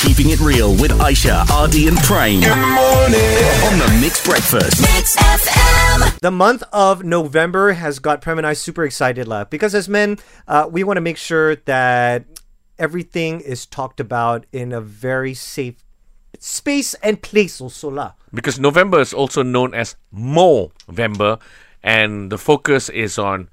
[0.00, 2.40] Keeping it real with Aishah, RD, and Prem.
[2.40, 3.36] Good morning.
[3.68, 4.80] On the MIX Breakfast.
[4.80, 6.18] Mix FM.
[6.20, 9.44] The month of November has got Prem and I super excited, lah.
[9.44, 10.16] Because as men,
[10.48, 12.24] uh, we want to make sure that
[12.78, 15.84] everything is talked about in a very safe
[16.38, 18.12] space and place also, lah.
[18.32, 21.38] because November is also known as Movember,
[21.82, 23.50] and the focus is on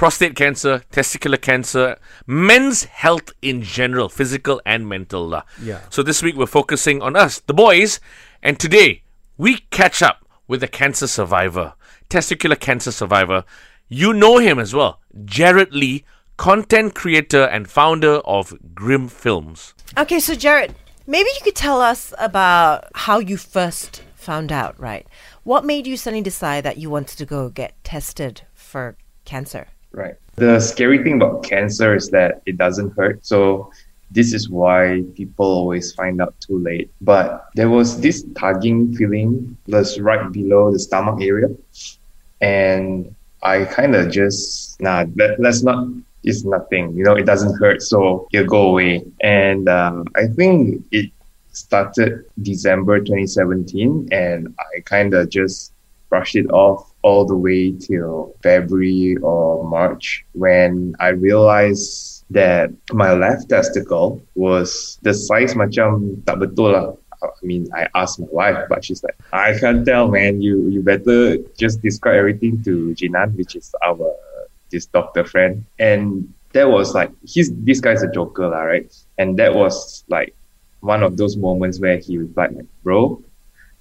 [0.00, 1.94] prostate cancer, testicular cancer,
[2.26, 5.28] men's health in general, physical and mental.
[5.28, 5.42] lah.
[5.62, 5.80] Yeah.
[5.90, 8.00] So this week we're focusing on us, the boys,
[8.42, 9.02] and today
[9.36, 11.74] we catch up with a cancer survivor,
[12.08, 13.44] testicular cancer survivor.
[13.90, 16.06] You know him as well, Jared Lee,
[16.38, 19.74] content creator and founder of Grim Films.
[19.98, 20.74] Okay, so Jared,
[21.06, 25.06] maybe you could tell us about how you first found out, right?
[25.44, 28.96] What made you suddenly decide that you wanted to go get tested for
[29.26, 29.66] cancer?
[29.92, 30.14] Right.
[30.36, 33.26] The scary thing about cancer is that it doesn't hurt.
[33.26, 33.70] So
[34.10, 36.90] this is why people always find out too late.
[37.00, 41.48] But there was this tugging feeling that's right below the stomach area.
[42.40, 45.86] And I kind of just, nah, let, let's not,
[46.24, 47.82] it's nothing, you know, it doesn't hurt.
[47.82, 49.04] So it'll go away.
[49.20, 51.10] And um, I think it
[51.52, 54.08] started December 2017.
[54.10, 55.72] And I kind of just
[56.08, 63.12] brushed it off all the way till February or March when I realized that my
[63.12, 66.94] left testicle was the size macam tak betul lah.
[67.20, 70.40] I mean, I asked my wife, but she's like, I can't tell, man.
[70.40, 74.16] You you better just describe everything to Jinan, which is our
[74.72, 75.60] this doctor friend.
[75.76, 78.88] And that was like, he's this guy's a joker, lah, right?
[79.20, 80.32] And that was like
[80.80, 83.20] one of those moments where he replied, like, bro,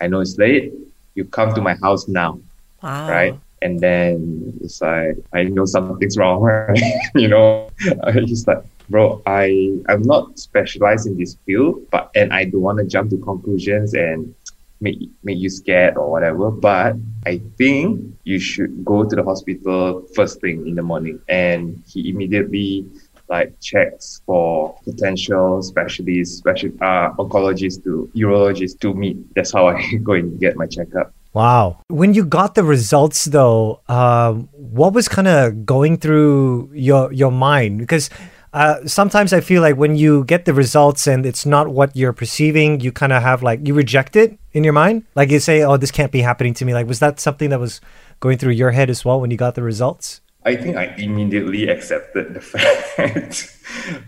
[0.00, 0.72] I know it's late.
[1.12, 2.40] You come to my house now
[2.86, 3.08] Wow.
[3.10, 3.40] right?
[3.62, 6.78] And then it's like I know something's wrong, right?
[7.14, 7.68] you know,
[8.04, 12.62] I he's like, bro, I I'm not specialized in this field, but and I don't
[12.62, 14.32] want to jump to conclusions and
[14.80, 16.50] make make you scared or whatever.
[16.50, 16.94] But
[17.26, 21.20] I think you should go to the hospital first thing in the morning.
[21.28, 22.86] And he immediately
[23.28, 29.34] like checks for potential specialists, special uh, oncologists to urologists to meet.
[29.34, 31.12] That's how I go and get my checkup.
[31.36, 31.82] Wow.
[31.88, 37.30] When you got the results, though, um, what was kind of going through your your
[37.30, 37.76] mind?
[37.78, 38.08] Because
[38.54, 42.14] uh, sometimes I feel like when you get the results and it's not what you're
[42.14, 45.04] perceiving, you kind of have like you reject it in your mind.
[45.14, 47.60] Like you say, "Oh, this can't be happening to me." Like, was that something that
[47.60, 47.82] was
[48.20, 50.22] going through your head as well when you got the results?
[50.46, 52.40] I think I immediately accepted the
[52.96, 53.52] fact.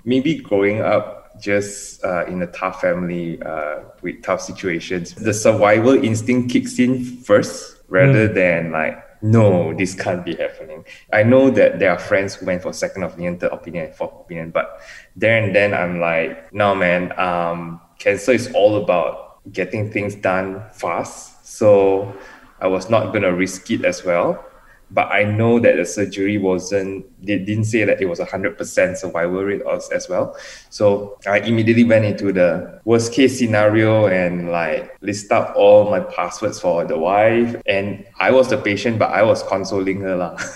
[0.03, 5.93] Maybe growing up just uh, in a tough family uh, with tough situations, the survival
[5.93, 10.85] instinct kicks in first rather than like, no, this can't be happening.
[11.13, 14.13] I know that there are friends who went for second opinion, third opinion, and fourth
[14.21, 14.81] opinion, but
[15.17, 20.63] there and then I'm like, no, man, um, cancer is all about getting things done
[20.73, 21.47] fast.
[21.47, 22.15] So
[22.61, 24.45] I was not going to risk it as well
[24.91, 28.97] but I know that the surgery wasn't, they didn't say that it was a 100%
[28.97, 30.37] survival rate as, as well.
[30.71, 36.01] So I immediately went into the worst case scenario and like list out all my
[36.01, 37.57] passwords for the wife.
[37.67, 40.17] And I was the patient, but I was consoling her.
[40.17, 40.39] lah.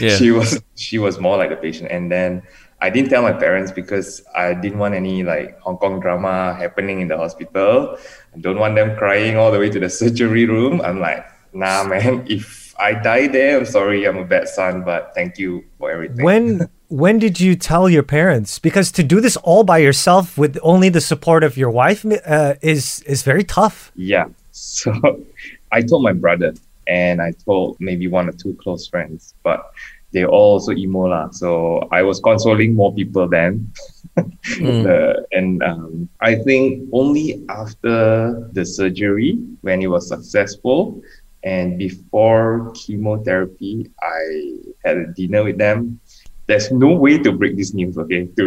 [0.00, 0.16] Yeah.
[0.16, 1.92] she was, she was more like the patient.
[1.92, 2.42] And then
[2.80, 7.00] I didn't tell my parents because I didn't want any like Hong Kong drama happening
[7.00, 7.96] in the hospital.
[8.34, 10.80] I don't want them crying all the way to the surgery room.
[10.80, 15.12] I'm like, nah, man, if I die there, I'm sorry, I'm a bad son, but
[15.14, 16.24] thank you for everything.
[16.24, 18.58] When when did you tell your parents?
[18.58, 22.54] Because to do this all by yourself with only the support of your wife uh,
[22.62, 23.92] is is very tough.
[23.96, 24.26] Yeah.
[24.52, 24.92] So
[25.72, 26.54] I told my brother
[26.86, 29.70] and I told maybe one or two close friends, but
[30.12, 31.30] they all also emo lah.
[31.30, 33.72] So I was consoling more people then.
[34.48, 41.02] The- and um, I think only after the surgery, when it was successful,
[41.44, 46.00] and before chemotherapy, I had a dinner with them.
[46.46, 48.44] There's no way to break this news, okay, to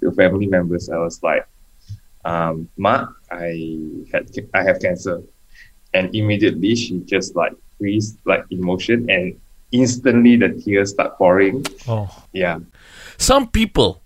[0.00, 0.90] to family members.
[0.90, 1.46] I was like,
[2.24, 3.78] um, Ma, I
[4.12, 5.22] had I have cancer,
[5.94, 9.38] and immediately she just like freeze like emotion, and
[9.72, 11.64] instantly the tears start pouring.
[11.86, 12.10] Oh.
[12.32, 12.58] Yeah,
[13.18, 14.02] Some people,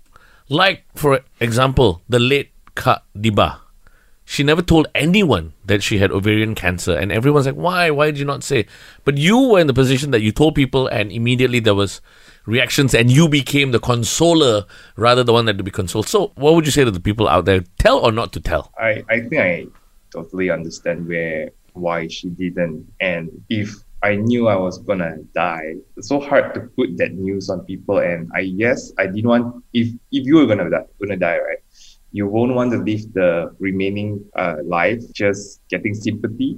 [0.48, 3.63] like for example, the late Kak Diba,
[4.24, 7.90] she never told anyone that she had ovarian cancer, and everyone's like, "Why?
[7.90, 8.66] Why did you not say?"
[9.04, 12.00] But you were in the position that you told people, and immediately there was
[12.46, 14.64] reactions, and you became the consoler
[14.96, 16.08] rather the one that to be consoled.
[16.08, 17.64] So, what would you say to the people out there?
[17.78, 18.72] Tell or not to tell?
[18.78, 19.66] I, I think I
[20.10, 22.86] totally understand where why she didn't.
[23.00, 27.50] And if I knew I was gonna die, it's so hard to put that news
[27.50, 27.98] on people.
[27.98, 31.58] And I yes, I didn't want if if you were gonna die, gonna die, right?
[32.14, 36.56] You won't want to live the remaining uh, life just getting sympathy.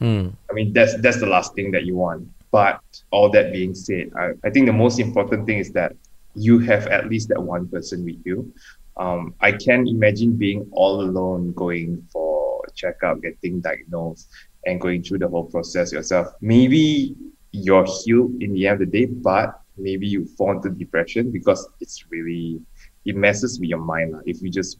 [0.00, 0.32] Mm.
[0.48, 2.28] I mean, that's that's the last thing that you want.
[2.52, 2.80] But
[3.10, 5.96] all that being said, I, I think the most important thing is that
[6.36, 8.52] you have at least that one person with you.
[8.96, 14.28] Um, I can imagine being all alone going for checkup, getting diagnosed,
[14.66, 16.28] and going through the whole process yourself.
[16.40, 17.16] Maybe
[17.50, 21.66] you're healed in the end of the day, but maybe you fall into depression because
[21.80, 22.60] it's really
[23.06, 24.78] it messes with your mind if you just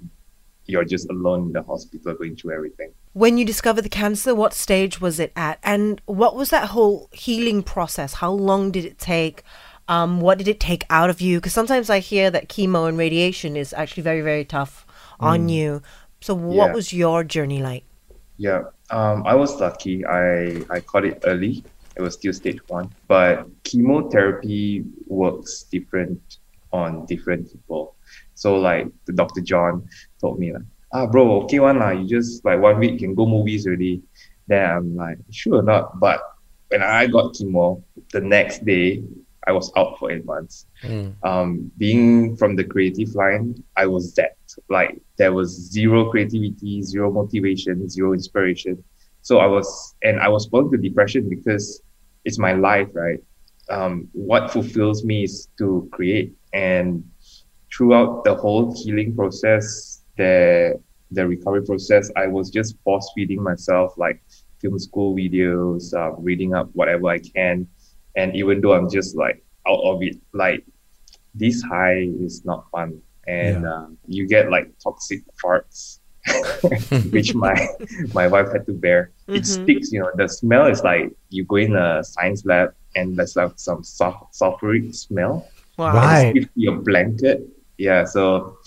[0.66, 2.90] you're just alone in the hospital going through everything.
[3.12, 5.60] When you discovered the cancer, what stage was it at?
[5.62, 8.14] And what was that whole healing process?
[8.14, 9.44] How long did it take?
[9.86, 11.38] Um, what did it take out of you?
[11.38, 14.84] Because sometimes I hear that chemo and radiation is actually very, very tough
[15.20, 15.82] on you.
[16.20, 16.74] So, what Yeah.
[16.74, 17.84] was your journey like?
[18.36, 20.04] Yeah, um, I was lucky.
[20.04, 21.62] I I caught it early.
[21.96, 26.20] It was still stage one, but chemotherapy works different
[26.72, 27.94] on different people.
[28.36, 29.40] So like the Dr.
[29.40, 29.88] John
[30.20, 30.62] told me like,
[30.92, 31.90] ah bro, okay one lah.
[31.90, 34.02] You just like one week can go movies already.
[34.46, 35.98] Then I'm like, sure or not.
[35.98, 36.22] But
[36.68, 39.02] when I got chemo, the next day
[39.46, 40.66] I was out for eight months.
[41.22, 44.36] Um, being from the creative line, I was that.
[44.68, 48.82] Like there was zero creativity, zero motivation, zero inspiration.
[49.22, 51.82] So I was, and I was prone to depression because
[52.24, 53.20] it's my life, right?
[53.68, 56.34] Um, what fulfills me is to create.
[56.52, 57.04] And
[57.76, 60.80] throughout the whole healing process, the
[61.12, 64.22] the recovery process, I was just force feeding myself like
[64.60, 67.68] film school videos, uh, reading up whatever I can.
[68.16, 70.64] And even though I'm just like out of it, like
[71.34, 73.00] this high is not fun.
[73.28, 73.72] And Yeah.
[73.72, 75.98] uh, you get like toxic farts,
[77.12, 77.54] which my
[78.14, 79.10] my wife had to bear.
[79.28, 80.10] It sticks, you know.
[80.14, 84.30] The smell is like you go in a science lab and there's like some sul-
[84.32, 85.46] sulfuric smell.
[85.76, 85.94] Wow.
[85.94, 86.32] Right.
[86.36, 87.46] It's your blanket.
[87.78, 88.04] Yeah.
[88.04, 88.58] So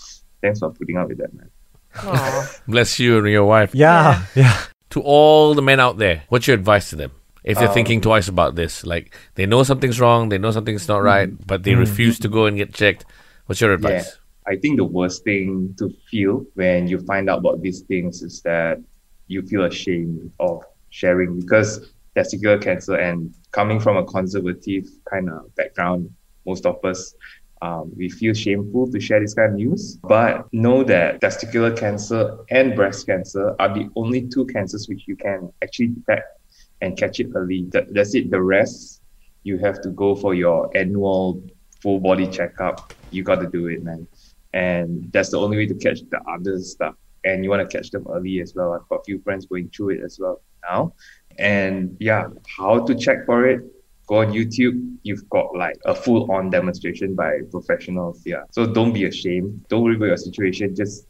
[0.42, 1.50] thanks for putting up with that, man.
[2.68, 3.74] Bless you and your wife.
[3.74, 4.60] Yeah, yeah.
[4.90, 7.12] To all the men out there, what's your advice to them?
[7.42, 10.86] If they're Um, thinking twice about this, like they know something's wrong, they know something's
[10.88, 13.06] not right, but they refuse to go and get checked.
[13.46, 14.18] What's your advice?
[14.46, 18.42] I think the worst thing to feel when you find out about these things is
[18.42, 18.80] that
[19.26, 25.54] you feel ashamed of sharing because testicular cancer and coming from a conservative kind of
[25.54, 26.10] background,
[26.46, 27.14] most of us,
[27.62, 29.96] um, we feel shameful to share this kind of news.
[29.96, 35.16] But know that testicular cancer and breast cancer are the only two cancers which you
[35.16, 36.38] can actually detect
[36.80, 37.66] and catch it early.
[37.70, 38.30] That, that's it.
[38.30, 39.02] The rest,
[39.42, 41.42] you have to go for your annual
[41.82, 42.94] full body checkup.
[43.10, 44.06] You got to do it, man.
[44.54, 46.94] And that's the only way to catch the other stuff.
[47.24, 48.72] And you want to catch them early as well.
[48.72, 50.94] I've got a few friends going through it as well now.
[51.38, 53.62] And yeah, how to check for it?
[54.10, 54.96] Go on YouTube.
[55.04, 58.20] You've got like a full on demonstration by professionals.
[58.26, 58.42] Yeah.
[58.50, 59.64] So don't be ashamed.
[59.68, 60.74] Don't worry about your situation.
[60.74, 61.06] Just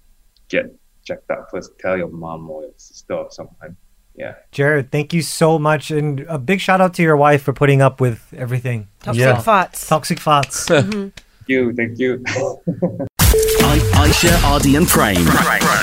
[0.50, 0.66] get
[1.06, 1.72] checked out first.
[1.78, 3.74] Tell your mom or your sister or someone.
[4.14, 4.34] Yeah.
[4.52, 7.80] Jared, thank you so much, and a big shout out to your wife for putting
[7.80, 8.88] up with everything.
[9.02, 9.36] Toxic Yeah.
[9.40, 9.88] farts.
[9.88, 10.68] Toxic thoughts.
[10.68, 11.08] Mm-hmm.
[11.08, 11.72] Thank you.
[11.74, 12.22] Thank you.
[12.28, 15.16] I- Aishah, RD, and Prem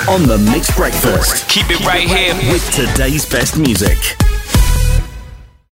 [0.07, 2.35] on the MIX Breakfast Keep it right here.
[2.53, 3.97] with today's best music.